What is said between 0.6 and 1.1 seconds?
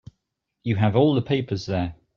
You have